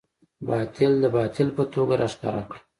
باطل 0.47 0.91
د 1.03 1.05
باطل 1.15 1.47
په 1.57 1.63
توګه 1.73 1.93
راښکاره 2.01 2.43
کړه. 2.49 2.59